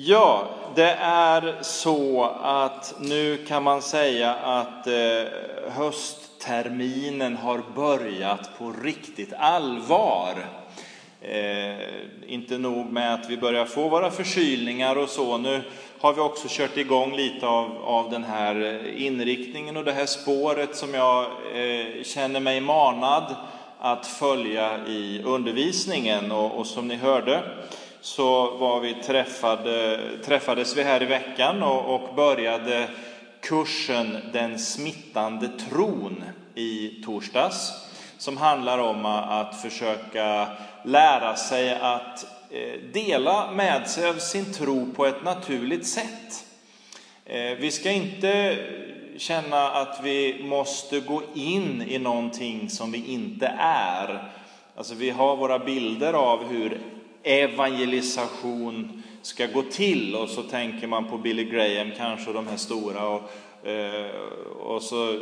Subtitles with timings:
[0.00, 4.92] Ja, det är så att nu kan man säga att eh,
[5.70, 10.34] höstterminen har börjat på riktigt allvar.
[11.20, 11.76] Eh,
[12.26, 15.62] inte nog med att vi börjar få våra förkylningar och så, nu
[16.00, 20.76] har vi också kört igång lite av, av den här inriktningen och det här spåret
[20.76, 23.36] som jag eh, känner mig manad
[23.78, 26.32] att följa i undervisningen.
[26.32, 27.42] Och, och som ni hörde
[28.08, 32.88] så var vi träffade, träffades vi här i veckan och, och började
[33.40, 37.72] kursen Den smittande tron i torsdags
[38.18, 40.48] som handlar om att försöka
[40.84, 46.44] lära sig att eh, dela med sig av sin tro på ett naturligt sätt.
[47.24, 48.56] Eh, vi ska inte
[49.16, 54.32] känna att vi måste gå in i någonting som vi inte är.
[54.76, 56.80] Alltså vi har våra bilder av hur
[57.22, 62.56] evangelisation ska gå till och så tänker man på Billy Graham kanske och de här
[62.56, 63.30] stora och,
[63.68, 64.10] eh,
[64.60, 65.20] och så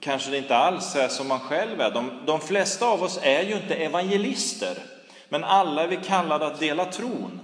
[0.00, 1.90] kanske det inte alls är som man själv är.
[1.90, 4.78] De, de flesta av oss är ju inte evangelister,
[5.28, 7.40] men alla är vi kallade att dela tron.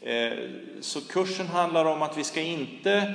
[0.00, 0.32] Eh,
[0.80, 3.14] så kursen handlar om att vi ska inte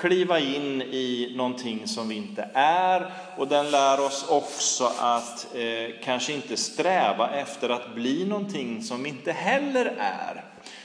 [0.00, 5.94] kliva in i någonting som vi inte är och den lär oss också att eh,
[6.04, 10.44] kanske inte sträva efter att bli någonting som vi inte heller är.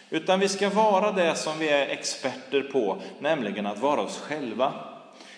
[0.09, 4.73] Utan vi ska vara det som vi är experter på, nämligen att vara oss själva.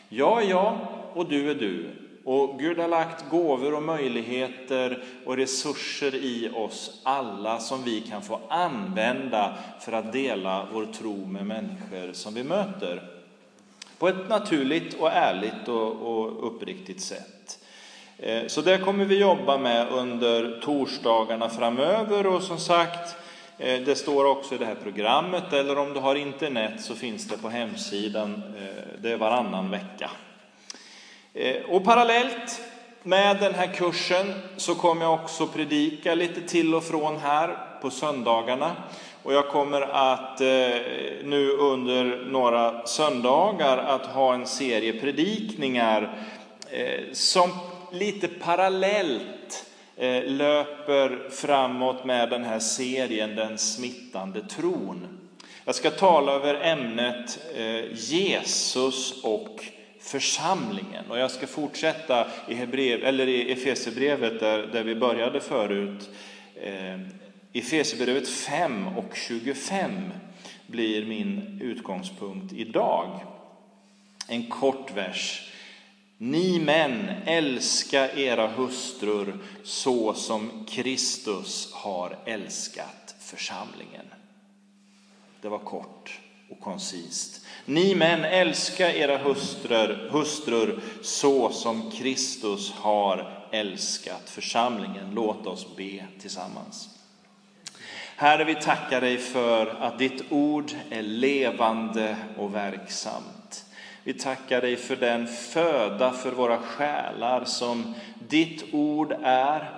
[0.09, 0.77] Jag är jag
[1.13, 1.89] och du är du.
[2.23, 8.21] Och Gud har lagt gåvor och möjligheter och resurser i oss alla som vi kan
[8.21, 13.16] få använda för att dela vår tro med människor som vi möter
[13.99, 17.59] på ett naturligt och ärligt och, och uppriktigt sätt.
[18.17, 23.15] Eh, så det kommer vi jobba med under torsdagarna framöver och som sagt,
[23.57, 27.27] eh, det står också i det här programmet eller om du har internet så finns
[27.27, 28.43] det på hemsidan.
[28.57, 30.09] Eh, det är varannan vecka.
[31.67, 32.61] Och parallellt
[33.03, 37.89] med den här kursen så kommer jag också predika lite till och från här på
[37.89, 38.75] söndagarna.
[39.23, 40.47] Och jag kommer att eh,
[41.23, 46.17] nu under några söndagar att ha en serie predikningar
[46.71, 47.49] eh, som
[47.91, 55.07] lite parallellt eh, löper framåt med den här serien Den smittande tron.
[55.65, 59.65] Jag ska tala över ämnet eh, Jesus och
[59.99, 61.05] församlingen.
[61.09, 66.09] Och jag ska fortsätta i, Hebrev, eller i Efesierbrevet där, där vi började förut
[66.55, 66.99] eh,
[67.57, 69.91] i Efesierbrevet 5 och 25
[70.67, 73.19] blir min utgångspunkt idag.
[74.27, 75.51] En kort vers.
[76.17, 84.05] Ni män, älska era hustrur så som Kristus har älskat församlingen.
[85.41, 86.19] Det var kort
[86.49, 87.45] och koncist.
[87.65, 95.11] Ni män, älska era hustrur, hustrur så som Kristus har älskat församlingen.
[95.13, 96.96] Låt oss be tillsammans.
[98.19, 103.65] Herre, vi tackar dig för att ditt ord är levande och verksamt.
[104.03, 107.93] Vi tackar dig för den föda för våra själar som
[108.29, 109.69] ditt ord är.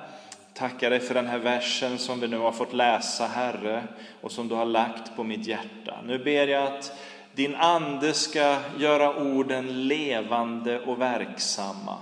[0.53, 3.83] Tackar dig för den här versen som vi nu har fått läsa, Herre,
[4.21, 5.95] och som du har lagt på mitt hjärta.
[6.05, 6.93] Nu ber jag att
[7.33, 11.97] din ande ska göra orden levande och verksamma.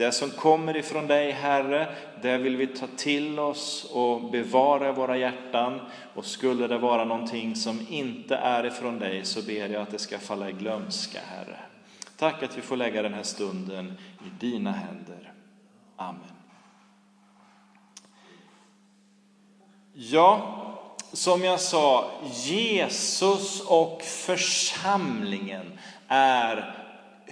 [0.00, 4.92] Det som kommer ifrån dig, Herre, det vill vi ta till oss och bevara i
[4.92, 5.80] våra hjärtan.
[6.14, 9.98] Och skulle det vara någonting som inte är ifrån dig så ber jag att det
[9.98, 11.56] ska falla i glömska, Herre.
[12.16, 15.32] Tack att vi får lägga den här stunden i dina händer.
[15.96, 16.20] Amen.
[19.92, 20.56] Ja,
[21.12, 22.10] som jag sa,
[22.46, 25.78] Jesus och församlingen
[26.08, 26.80] är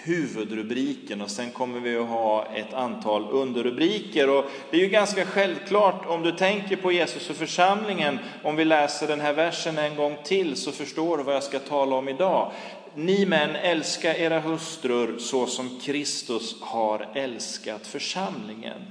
[0.04, 4.30] huvudrubriken och sen kommer vi att ha ett antal underrubriker.
[4.30, 8.64] Och det är ju ganska självklart om du tänker på Jesus och församlingen, om vi
[8.64, 12.08] läser den här versen en gång till så förstår du vad jag ska tala om
[12.08, 12.52] idag.
[12.94, 18.82] Ni män, älska era hustrur så som Kristus har älskat församlingen.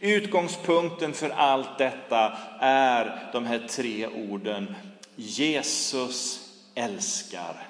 [0.00, 4.74] Utgångspunkten för allt detta är de här tre orden.
[5.16, 6.40] Jesus
[6.74, 7.66] älskar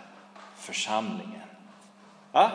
[0.59, 1.48] församlingen.
[2.33, 2.51] Ja,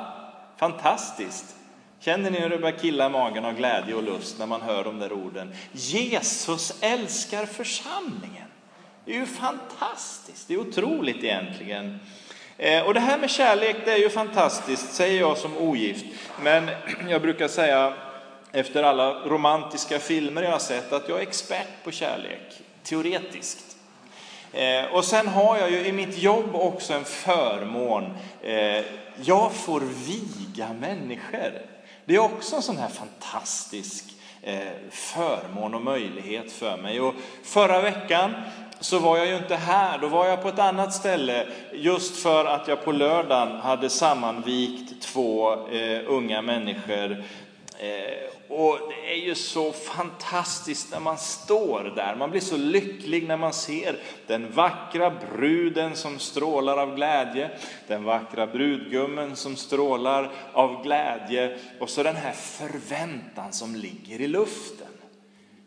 [0.58, 1.56] fantastiskt!
[2.00, 4.84] Känner ni hur det börjar killa i magen av glädje och lust när man hör
[4.84, 5.56] de där orden?
[5.72, 8.48] Jesus älskar församlingen.
[9.06, 12.00] Det är ju fantastiskt, det är otroligt egentligen.
[12.58, 16.06] Eh, och det här med kärlek, det är ju fantastiskt, säger jag som ogift.
[16.42, 16.70] Men
[17.10, 17.94] jag brukar säga
[18.52, 23.73] efter alla romantiska filmer jag har sett att jag är expert på kärlek, teoretiskt.
[24.54, 28.18] Eh, och sen har jag ju i mitt jobb också en förmån.
[28.42, 28.86] Eh,
[29.22, 31.62] jag får viga människor.
[32.06, 34.06] Det är också en sån här fantastisk
[34.42, 34.58] eh,
[34.92, 37.02] förmån och möjlighet för mig.
[37.02, 38.34] Och förra veckan
[38.80, 42.46] så var jag ju inte här, då var jag på ett annat ställe just för
[42.46, 47.24] att jag på lördagen hade sammanvikt två eh, unga människor
[47.80, 52.16] Eh, och det är ju så fantastiskt när man står där.
[52.16, 53.96] Man blir så lycklig när man ser
[54.28, 57.50] den vackra bruden som strålar av glädje,
[57.88, 64.28] den vackra brudgummen som strålar av glädje och så den här förväntan som ligger i
[64.28, 64.88] luften.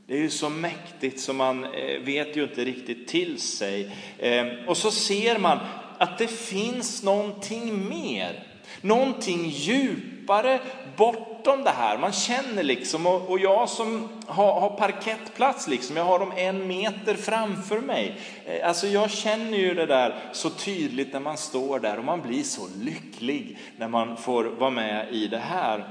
[0.07, 3.97] Det är ju så mäktigt så man eh, vet ju inte riktigt till sig.
[4.19, 5.59] Eh, och så ser man
[5.99, 8.47] att det finns någonting mer,
[8.81, 10.61] någonting djupare
[10.97, 11.99] bort bortom det här.
[11.99, 16.67] Man känner liksom, och, och jag som har, har parkettplats, liksom, jag har dem en
[16.67, 18.21] meter framför mig.
[18.45, 22.23] Eh, alltså jag känner ju det där så tydligt när man står där och man
[22.23, 25.89] blir så lycklig när man får vara med i det här.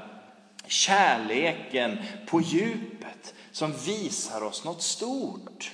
[0.68, 5.72] Kärleken på djupet som visar oss något stort.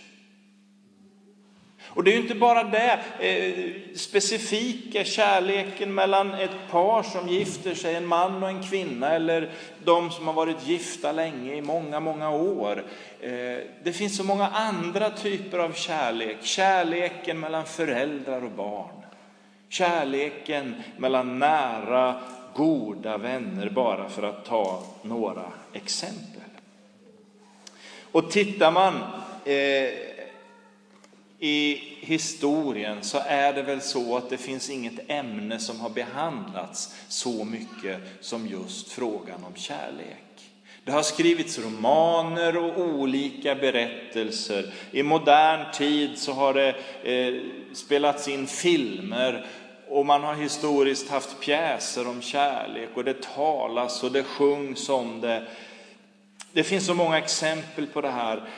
[1.93, 7.75] Och det är ju inte bara det eh, specifika kärleken mellan ett par som gifter
[7.75, 9.51] sig, en man och en kvinna, eller
[9.85, 12.83] de som har varit gifta länge, i många, många år.
[13.21, 16.37] Eh, det finns så många andra typer av kärlek.
[16.41, 19.01] Kärleken mellan föräldrar och barn.
[19.69, 22.15] Kärleken mellan nära,
[22.55, 26.41] goda vänner, bara för att ta några exempel.
[28.11, 28.93] Och tittar man
[29.45, 30.10] eh,
[31.43, 36.95] i historien så är det väl så att det finns inget ämne som har behandlats
[37.07, 40.51] så mycket som just frågan om kärlek.
[40.83, 44.73] Det har skrivits romaner och olika berättelser.
[44.91, 47.41] I modern tid så har det eh,
[47.73, 49.45] spelats in filmer
[49.89, 55.21] och man har historiskt haft pjäser om kärlek och det talas och det sjungs om
[55.21, 55.47] det.
[56.51, 58.49] Det finns så många exempel på det här.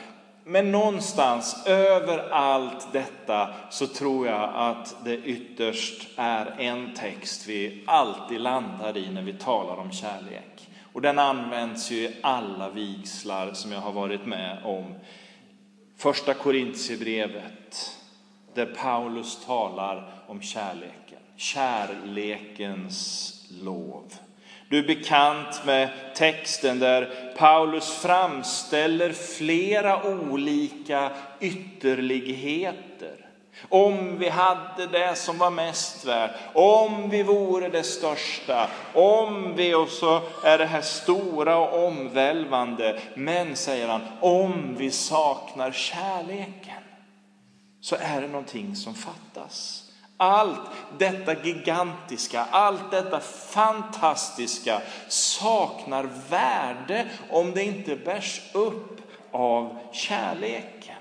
[0.46, 7.84] Men någonstans över allt detta så tror jag att det ytterst är en text vi
[7.86, 10.68] alltid landar i när vi talar om kärlek.
[10.92, 14.94] Och den används ju i alla vigslar som jag har varit med om.
[15.96, 17.98] Första Korintierbrevet
[18.54, 23.30] där Paulus talar om kärleken, kärlekens
[23.62, 24.14] lov.
[24.68, 33.24] Du är bekant med texten där Paulus framställer flera olika ytterligheter.
[33.68, 39.74] Om vi hade det som var mest värt, om vi vore det största, om vi,
[39.74, 43.00] och så är det här stora och omvälvande.
[43.14, 46.82] Men, säger han, om vi saknar kärleken
[47.80, 49.83] så är det någonting som fattas.
[50.16, 50.60] Allt
[50.98, 59.00] detta gigantiska, allt detta fantastiska saknar värde om det inte bärs upp
[59.30, 60.94] av kärleken.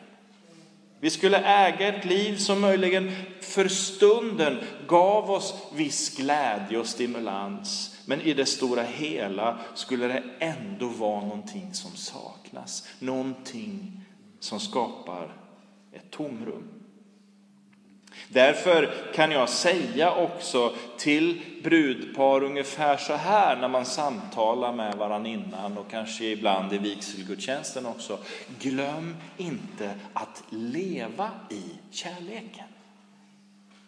[1.00, 3.12] Vi skulle äga ett liv som möjligen
[3.42, 4.58] för stunden
[4.88, 7.98] gav oss viss glädje och stimulans.
[8.06, 12.88] Men i det stora hela skulle det ändå vara någonting som saknas.
[13.00, 14.02] Någonting
[14.40, 15.34] som skapar
[15.92, 16.83] ett tomrum.
[18.28, 25.30] Därför kan jag säga också till brudpar ungefär så här när man samtalar med varandra
[25.30, 28.18] innan och kanske ibland i vigselgudstjänsten också.
[28.60, 32.68] Glöm inte att leva i kärleken.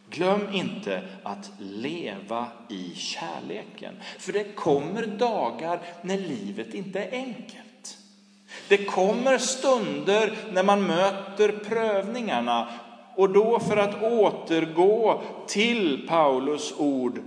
[0.10, 3.96] Glöm inte att leva i kärleken.
[4.20, 7.98] För det kommer dagar när livet inte är enkelt.
[8.67, 12.70] Det kommer stunder när man möter prövningarna
[13.15, 17.22] och då för att återgå till Paulus ord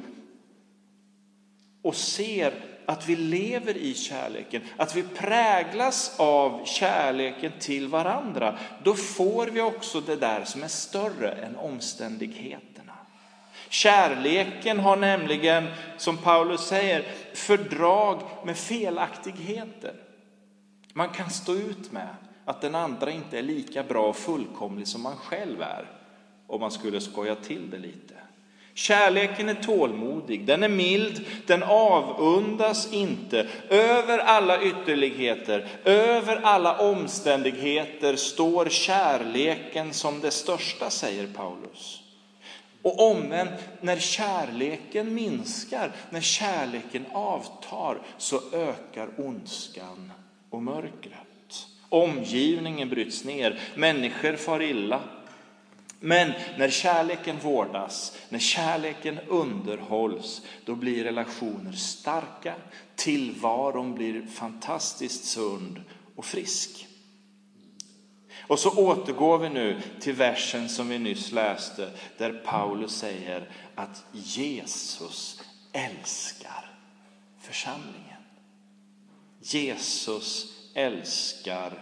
[1.82, 2.52] och ser
[2.86, 9.60] att vi lever i kärleken, att vi präglas av kärleken till varandra, då får vi
[9.60, 12.92] också det där som är större än omständigheterna.
[13.68, 15.66] Kärleken har nämligen,
[15.96, 17.04] som Paulus säger,
[17.34, 19.94] fördrag med felaktigheter.
[20.92, 22.08] Man kan stå ut med
[22.48, 25.90] att den andra inte är lika bra och fullkomlig som man själv är,
[26.46, 28.14] om man skulle skoja till det lite.
[28.74, 33.48] Kärleken är tålmodig, den är mild, den avundas inte.
[33.68, 42.02] Över alla ytterligheter, över alla omständigheter står kärleken som det största, säger Paulus.
[42.82, 50.12] Och omvänt, när kärleken minskar, när kärleken avtar, så ökar ondskan
[50.50, 51.27] och mörkret.
[51.88, 55.00] Omgivningen bryts ner, människor far illa.
[56.00, 62.54] Men när kärleken vårdas, när kärleken underhålls, då blir relationer starka,
[62.96, 65.82] tillvaron blir fantastiskt sund
[66.16, 66.86] och frisk.
[68.40, 74.04] Och så återgår vi nu till versen som vi nyss läste, där Paulus säger att
[74.12, 75.42] Jesus
[75.72, 76.72] älskar
[77.40, 78.22] församlingen.
[79.40, 81.72] Jesus älskar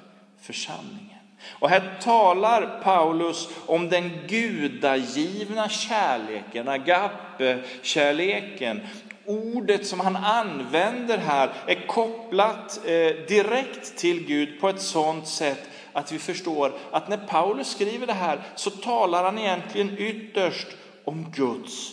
[0.40, 1.10] församlingen.
[1.48, 8.80] Och här talar Paulus om den gudagivna kärleken, agape-kärleken.
[9.24, 15.70] Ordet som han använder här är kopplat eh, direkt till Gud på ett sådant sätt
[15.92, 20.68] att vi förstår att när Paulus skriver det här så talar han egentligen ytterst
[21.04, 21.92] om Guds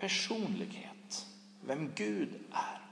[0.00, 1.26] personlighet,
[1.66, 2.85] vem Gud är.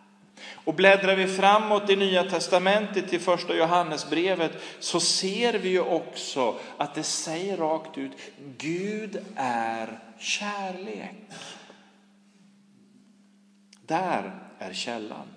[0.65, 6.55] Och bläddrar vi framåt i Nya Testamentet till första Johannesbrevet så ser vi ju också
[6.77, 8.13] att det säger rakt ut,
[8.59, 11.15] Gud är kärlek.
[13.87, 15.34] Där är källan.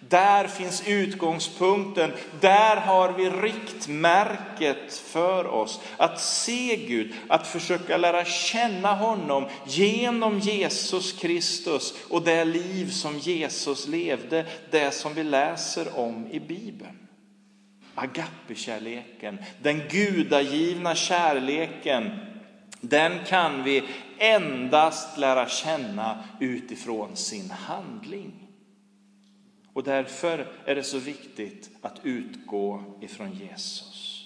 [0.00, 5.80] Där finns utgångspunkten, där har vi riktmärket för oss.
[5.96, 13.18] Att se Gud, att försöka lära känna honom genom Jesus Kristus och det liv som
[13.18, 16.98] Jesus levde, det som vi läser om i Bibeln.
[17.94, 22.10] Agape-kärleken, den gudagivna kärleken,
[22.80, 23.82] den kan vi
[24.18, 28.39] endast lära känna utifrån sin handling.
[29.80, 34.24] Och därför är det så viktigt att utgå ifrån Jesus.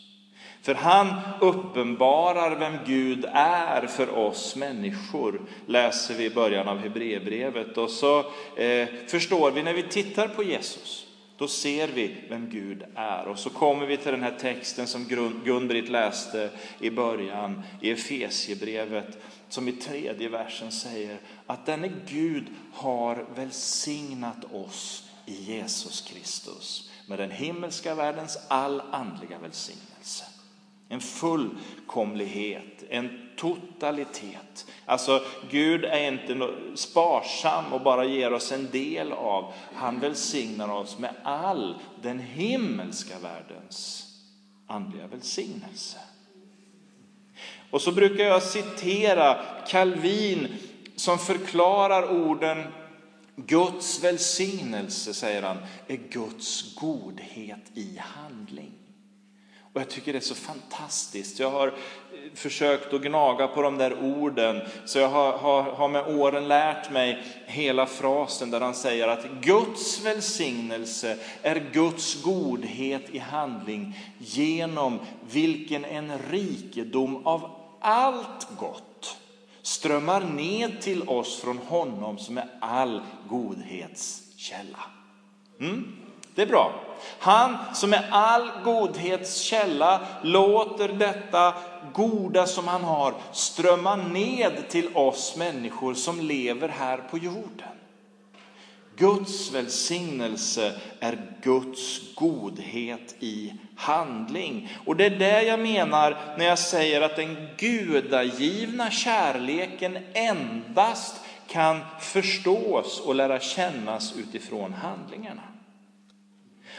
[0.62, 7.78] För han uppenbarar vem Gud är för oss människor, läser vi i början av Hebreerbrevet.
[7.78, 8.18] Och så
[8.56, 11.06] eh, förstår vi när vi tittar på Jesus,
[11.36, 13.26] då ser vi vem Gud är.
[13.26, 15.04] Och så kommer vi till den här texten som
[15.44, 19.18] Gun-Britt läste i början i Efesiebrevet,
[19.48, 27.18] som i tredje versen säger att denne Gud har välsignat oss i Jesus Kristus med
[27.18, 30.24] den himmelska världens all andliga välsignelse.
[30.88, 34.66] En fullkomlighet, en totalitet.
[34.86, 39.52] Alltså Gud är inte sparsam och bara ger oss en del av.
[39.74, 44.06] Han välsignar oss med all den himmelska världens
[44.66, 45.98] andliga välsignelse.
[47.70, 50.56] Och så brukar jag citera Calvin
[50.96, 52.64] som förklarar orden
[53.36, 58.72] Guds välsignelse, säger han, är Guds godhet i handling.
[59.74, 61.38] Och jag tycker det är så fantastiskt.
[61.38, 61.72] Jag har eh,
[62.34, 66.90] försökt att gnaga på de där orden, så jag har, har, har med åren lärt
[66.90, 74.98] mig hela frasen där han säger att Guds välsignelse är Guds godhet i handling genom
[75.30, 77.50] vilken en rikedom av
[77.80, 79.18] allt gott
[79.84, 84.78] strömmar ned till oss från honom som är all godhetskälla.
[85.60, 85.96] Mm?
[86.34, 86.72] Det är bra.
[87.18, 91.54] Han som är all godhetskälla låter detta
[91.92, 97.68] goda som han har strömma ned till oss människor som lever här på jorden.
[98.96, 104.72] Guds välsignelse är Guds godhet i handling.
[104.86, 111.80] Och det är det jag menar när jag säger att den gudagivna kärleken endast kan
[112.00, 115.42] förstås och lära kännas utifrån handlingarna.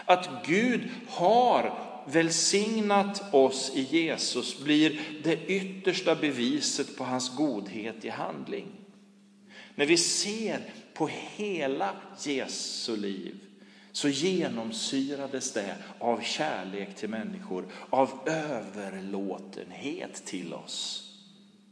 [0.06, 1.74] Att Gud har
[2.06, 8.66] välsignat oss i Jesus blir det yttersta beviset på hans godhet i handling.
[9.76, 10.60] När vi ser
[10.94, 13.36] på hela Jesu liv
[13.92, 21.02] så genomsyrades det av kärlek till människor, av överlåtenhet till oss.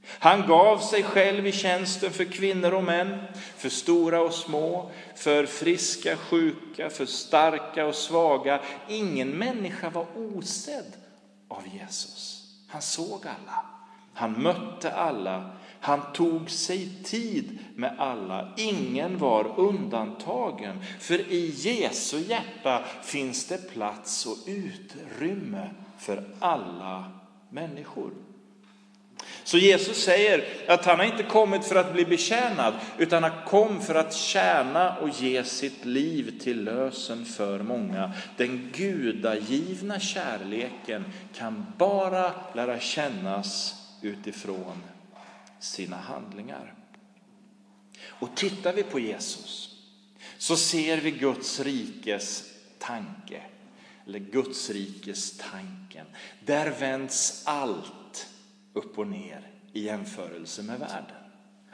[0.08, 3.24] Han gav sig själv i tjänsten för kvinnor och män,
[3.58, 8.62] för stora och små, för friska, sjuka, för starka och svaga.
[8.90, 10.94] Ingen människa var osedd
[11.48, 12.44] av Jesus.
[12.68, 13.66] Han såg alla,
[14.14, 18.54] han mötte alla, han tog sig tid med alla.
[18.58, 20.80] Ingen var undantagen.
[21.00, 27.12] För i Jesu hjärta finns det plats och utrymme för alla
[27.50, 28.12] människor.
[29.44, 33.82] Så Jesus säger att han har inte kommit för att bli betjänad, utan han kom
[33.82, 38.12] för att tjäna och ge sitt liv till lösen för många.
[38.38, 44.84] Den gudagivna kärleken kan bara lära kännas utifrån
[45.64, 46.74] sina handlingar.
[48.06, 49.70] Och tittar vi på Jesus
[50.38, 52.44] så ser vi Guds rikes
[52.80, 53.42] tanke,
[54.08, 56.06] eller Guds rikes tanken.
[56.46, 58.28] Där vänds allt
[58.74, 61.24] upp och ner i jämförelse med världen.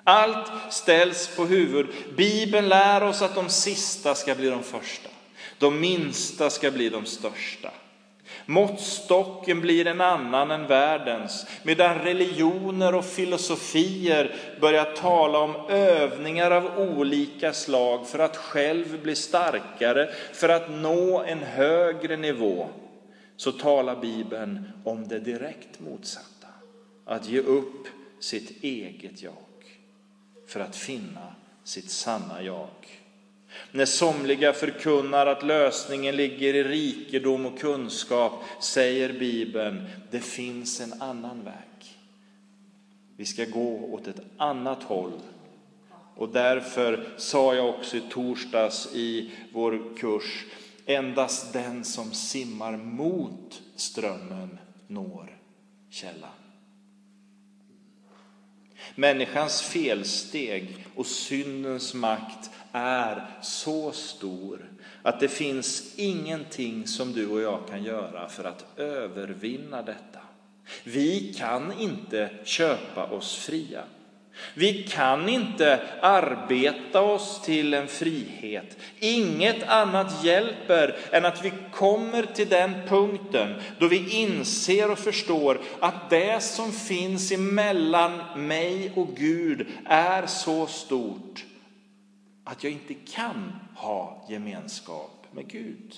[0.03, 1.88] Allt ställs på huvud.
[2.17, 5.10] Bibeln lär oss att de sista ska bli de första.
[5.58, 7.72] De minsta ska bli de största.
[8.50, 16.79] Måttstocken blir en annan än världens, medan religioner och filosofier börjar tala om övningar av
[16.79, 22.68] olika slag för att själv bli starkare, för att nå en högre nivå,
[23.38, 26.48] så talar Bibeln om det direkt motsatta.
[27.06, 27.88] Att ge upp
[28.20, 29.34] sitt eget jag
[30.48, 32.99] för att finna sitt sanna jag.
[33.72, 41.01] När somliga förkunnar att lösningen ligger i rikedom och kunskap säger Bibeln, det finns en
[41.01, 41.98] annan väg.
[43.18, 45.22] Vi ska gå åt ett annat håll.
[46.15, 50.46] Och därför sa jag också i torsdags i vår kurs,
[50.86, 55.38] endast den som simmar mot strömmen når
[55.89, 56.29] källan.
[58.96, 64.69] Människans felsteg och syndens makt är så stor
[65.01, 70.19] att det finns ingenting som du och jag kan göra för att övervinna detta.
[70.83, 73.83] Vi kan inte köpa oss fria.
[74.53, 78.77] Vi kan inte arbeta oss till en frihet.
[78.99, 85.61] Inget annat hjälper än att vi kommer till den punkten då vi inser och förstår
[85.79, 91.45] att det som finns emellan mig och Gud är så stort
[92.50, 95.96] att jag inte kan ha gemenskap med Gud.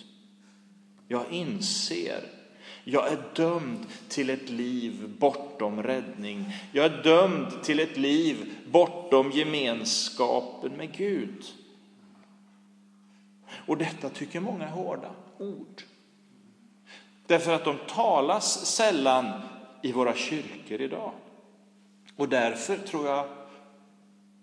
[1.08, 2.24] Jag inser
[2.84, 6.46] jag är dömd till ett liv bortom räddning.
[6.72, 11.46] Jag är dömd till ett liv bortom gemenskapen med Gud.
[13.50, 15.81] Och detta tycker många är hårda ord.
[17.27, 19.41] Därför att de talas sällan
[19.81, 21.12] i våra kyrkor idag.
[22.15, 23.40] Och därför tror jag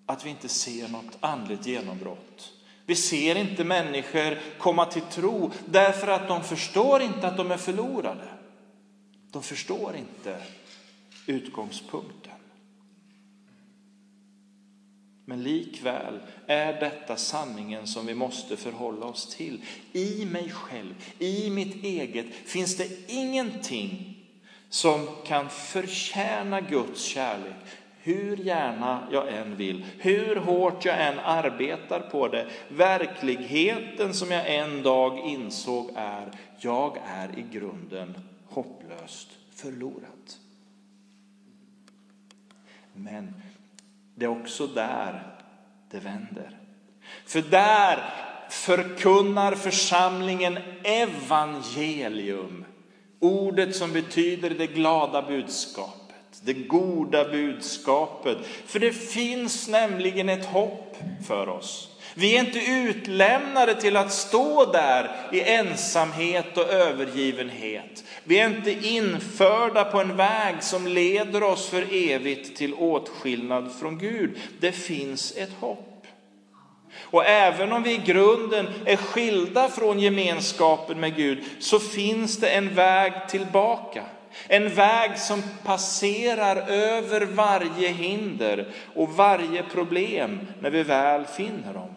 [0.08, 2.52] att vi inte ser något andligt genombrott.
[2.86, 7.56] Vi ser inte människor komma till tro därför att de förstår inte att de är
[7.56, 8.28] förlorade.
[9.30, 10.42] De förstår inte
[11.26, 12.32] utgångspunkten.
[15.24, 19.62] Men likväl är detta sanningen som vi måste förhålla oss till.
[19.92, 24.18] I mig själv, i mitt eget, finns det ingenting
[24.68, 27.54] som kan förtjäna Guds kärlek
[28.08, 32.46] hur gärna jag än vill, hur hårt jag än arbetar på det.
[32.68, 38.14] Verkligheten som jag en dag insåg är, jag är i grunden
[38.46, 40.38] hopplöst förlorat.
[42.92, 43.34] Men
[44.14, 45.36] det är också där
[45.90, 46.58] det vänder.
[47.26, 48.14] För där
[48.50, 52.64] förkunnar församlingen evangelium.
[53.20, 56.07] Ordet som betyder det glada budskapet
[56.44, 58.38] det goda budskapet.
[58.66, 60.96] För det finns nämligen ett hopp
[61.26, 61.88] för oss.
[62.14, 68.04] Vi är inte utlämnade till att stå där i ensamhet och övergivenhet.
[68.24, 73.98] Vi är inte införda på en väg som leder oss för evigt till åtskillnad från
[73.98, 74.38] Gud.
[74.60, 76.06] Det finns ett hopp.
[77.10, 82.48] Och även om vi i grunden är skilda från gemenskapen med Gud så finns det
[82.48, 84.04] en väg tillbaka.
[84.46, 91.90] En väg som passerar över varje hinder och varje problem när vi väl finner dem.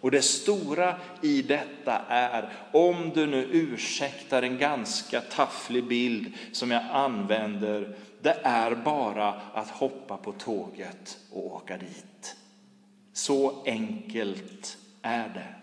[0.00, 6.70] Och det stora i detta är, om du nu ursäktar en ganska tafflig bild som
[6.70, 12.36] jag använder, det är bara att hoppa på tåget och åka dit.
[13.12, 15.54] Så enkelt är det.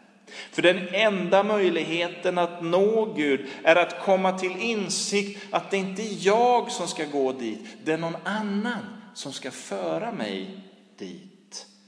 [0.52, 6.02] För den enda möjligheten att nå Gud är att komma till insikt att det inte
[6.02, 10.58] är jag som ska gå dit, det är någon annan som ska föra mig
[10.98, 11.32] dit.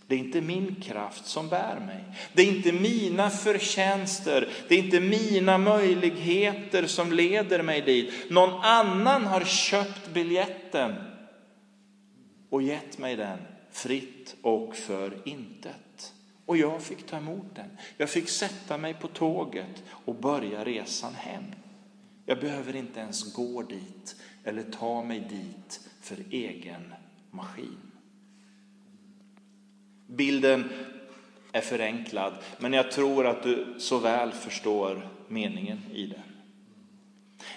[0.07, 2.03] Det är inte min kraft som bär mig.
[2.33, 8.13] Det är inte mina förtjänster, det är inte mina möjligheter som leder mig dit.
[8.29, 10.95] Någon annan har köpt biljetten
[12.49, 13.39] och gett mig den
[13.71, 15.86] fritt och för intet.
[16.47, 17.77] Och jag fick ta emot den.
[17.97, 21.43] Jag fick sätta mig på tåget och börja resan hem.
[22.25, 26.93] Jag behöver inte ens gå dit eller ta mig dit för egen
[27.31, 27.77] maskin.
[30.07, 30.69] Bilden
[31.51, 36.35] är förenklad, men jag tror att du så väl förstår meningen i den.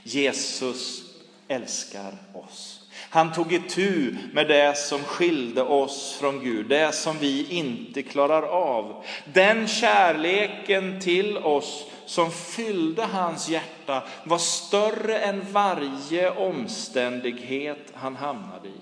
[0.03, 1.15] Jesus
[1.49, 2.80] älskar oss.
[3.13, 8.43] Han tog itu med det som skilde oss från Gud, det som vi inte klarar
[8.43, 9.05] av.
[9.33, 18.69] Den kärleken till oss som fyllde hans hjärta var större än varje omständighet han hamnade
[18.69, 18.81] i.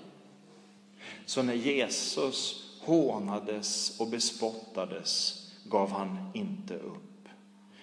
[1.25, 7.29] Så när Jesus hånades och bespottades gav han inte upp.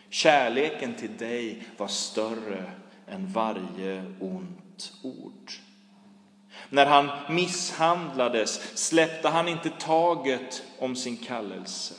[0.08, 2.64] Kärleken till dig var större
[3.06, 5.65] än varje ont ord.
[6.70, 11.94] När han misshandlades släppte han inte taget om sin kallelse.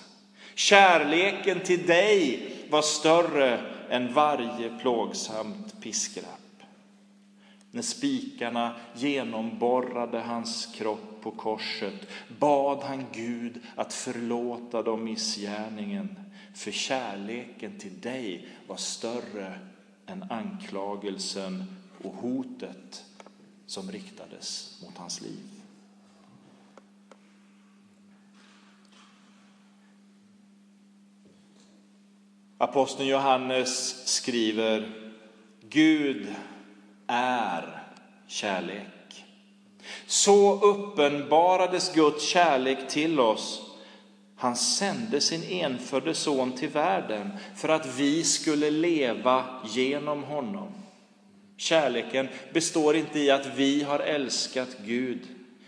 [0.56, 6.64] Kärleken till dig var större än varje plågsamt piskrapp.
[7.72, 12.08] När spikarna genomborrade hans kropp på korset
[12.40, 16.20] bad han Gud att förlåta dem missgärningen,
[16.56, 19.60] för kärleken till dig var större
[20.06, 21.64] än anklagelsen
[22.04, 23.06] och hotet
[23.68, 25.40] som riktades mot hans liv.
[32.58, 34.92] Aposteln Johannes skriver
[35.62, 36.36] Gud
[37.08, 37.84] är
[38.28, 39.26] kärlek.
[40.08, 43.62] Så uppenbarades Guds kärlek till oss.
[44.36, 50.87] Han sände sin enfödde son till världen för att vi skulle leva genom honom.
[51.58, 55.28] Kärleken består inte i att vi har älskat Gud,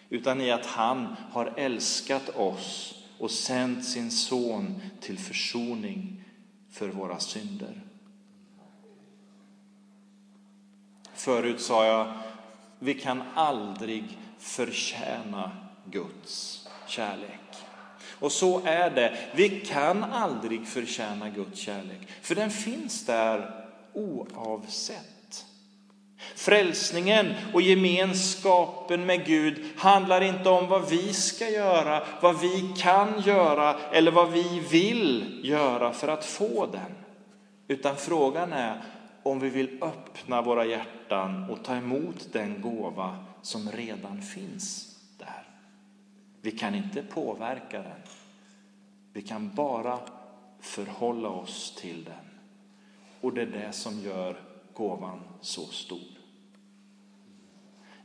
[0.10, 6.24] utan i att han har älskat oss och sänt sin son till försoning
[6.72, 7.82] för våra synder.
[11.14, 12.14] Förut sa jag,
[12.80, 14.04] vi kan aldrig
[14.40, 15.52] förtjäna
[15.86, 17.40] Guds kärlek.
[18.20, 19.18] Och så är det.
[19.36, 25.19] Vi kan aldrig förtjäna Guds kärlek, för den finns där oavsett.
[26.36, 33.22] Frälsningen och gemenskapen med Gud handlar inte om vad vi ska göra, vad vi kan
[33.22, 36.96] göra eller vad vi vill göra för att få den.
[37.68, 38.82] Utan frågan är
[39.24, 45.44] om vi vill öppna våra hjärtan och ta emot den gåva som redan finns där.
[46.42, 48.02] Vi kan inte påverka den.
[49.14, 50.00] Vi kan bara
[50.60, 52.30] förhålla oss till den.
[53.22, 54.36] Och det är det som gör
[54.80, 56.00] gåvan så stor.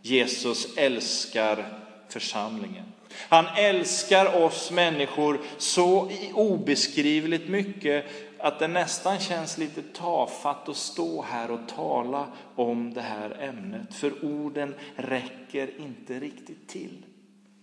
[0.03, 2.85] Jesus älskar församlingen.
[3.29, 8.05] Han älskar oss människor så obeskrivligt mycket
[8.39, 13.95] att det nästan känns lite tafatt att stå här och tala om det här ämnet.
[13.95, 17.05] För orden räcker inte riktigt till.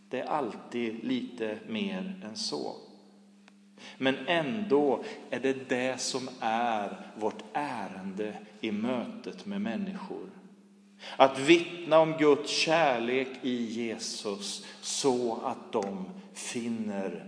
[0.10, 2.76] Det är alltid lite mer än så.
[3.98, 10.30] Men ändå är det det som är vårt ärende i mötet med människor.
[11.18, 17.26] Att vittna om Guds kärlek i Jesus så att de finner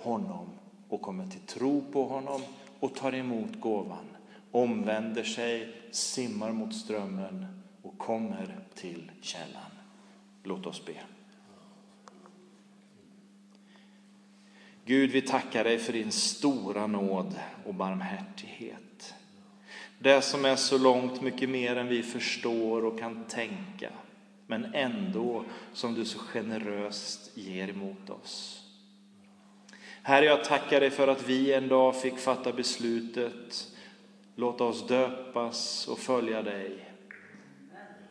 [0.00, 0.50] honom
[0.88, 2.40] och kommer till tro på honom
[2.80, 4.06] och tar emot gåvan,
[4.50, 7.46] omvänder sig, simmar mot strömmen
[7.82, 9.70] och kommer till källan.
[10.42, 10.94] Låt oss be.
[14.86, 18.93] Gud, vi tackar dig för din stora nåd och barmhärtighet.
[20.04, 23.90] Det som är så långt mycket mer än vi förstår och kan tänka,
[24.46, 28.62] men ändå som du så generöst ger emot oss.
[30.02, 33.66] Herre, jag tackar dig för att vi en dag fick fatta beslutet,
[34.36, 36.90] låta oss döpas och följa dig.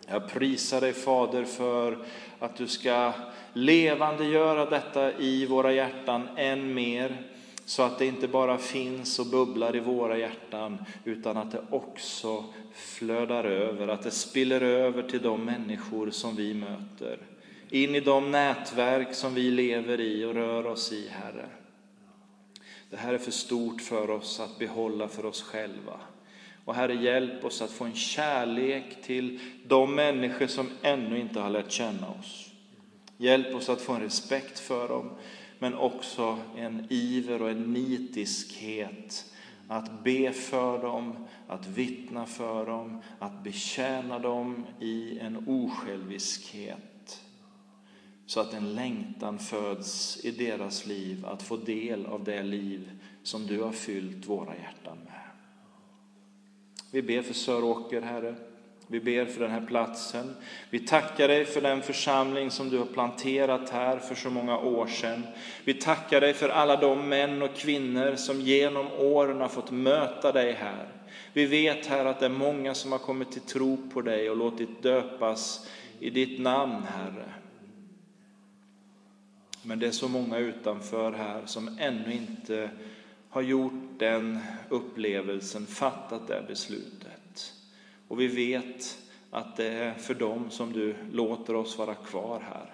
[0.07, 2.05] Jag prisar dig Fader för
[2.39, 3.13] att du ska
[3.53, 7.33] levandegöra detta i våra hjärtan än mer
[7.65, 12.43] så att det inte bara finns och bubblar i våra hjärtan utan att det också
[12.73, 17.19] flödar över, att det spiller över till de människor som vi möter.
[17.69, 21.49] In i de nätverk som vi lever i och rör oss i, Herre.
[22.89, 25.99] Det här är för stort för oss att behålla för oss själva.
[26.65, 31.49] Och Herre, hjälp oss att få en kärlek till de människor som ännu inte har
[31.49, 32.49] lärt känna oss.
[33.17, 35.09] Hjälp oss att få en respekt för dem,
[35.63, 39.33] men också en iver och en nitiskhet
[39.67, 41.15] att be för dem,
[41.47, 47.21] att vittna för dem, att betjäna dem i en osjälviskhet.
[48.25, 52.91] Så att en längtan föds i deras liv att få del av det liv
[53.23, 55.29] som du har fyllt våra hjärtan med.
[56.91, 58.35] Vi ber för Söråker, Herre.
[58.93, 60.35] Vi ber för den här platsen.
[60.69, 64.87] Vi tackar dig för den församling som du har planterat här för så många år
[64.87, 65.27] sedan.
[65.63, 70.31] Vi tackar dig för alla de män och kvinnor som genom åren har fått möta
[70.31, 70.87] dig här.
[71.33, 74.37] Vi vet här att det är många som har kommit till tro på dig och
[74.37, 77.33] låtit döpas i ditt namn, Herre.
[79.63, 82.69] Men det är så många utanför här som ännu inte
[83.29, 87.02] har gjort den upplevelsen, fattat det beslutet.
[88.13, 88.97] Och vi vet
[89.31, 92.73] att det är för dem som du låter oss vara kvar här.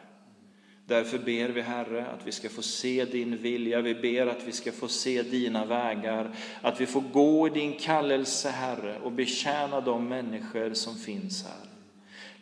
[0.86, 4.52] Därför ber vi Herre att vi ska få se din vilja, vi ber att vi
[4.52, 9.82] ska få se dina vägar, att vi får gå i din kallelse Herre och betjäna
[9.82, 11.70] de människor som finns här.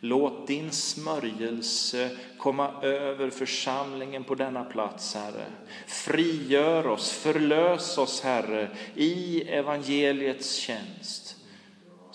[0.00, 5.46] Låt din smörjelse komma över församlingen på denna plats, Herre.
[5.86, 11.37] Frigör oss, förlös oss, Herre, i evangeliets tjänst,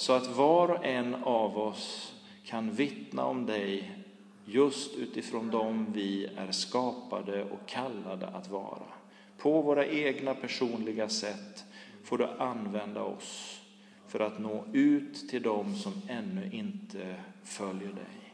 [0.03, 2.13] så att var och en av oss
[2.45, 3.99] kan vittna om dig
[4.45, 8.87] just utifrån dem vi är skapade och kallade att vara.
[9.37, 11.65] På våra egna personliga sätt
[12.03, 13.61] får du använda oss
[14.07, 18.33] för att nå ut till dem som ännu inte följer dig.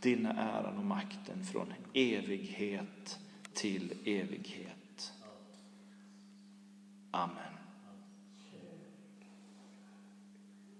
[0.00, 3.18] Din äran och makten från evighet
[3.54, 5.12] till evighet.
[7.10, 7.51] Amen.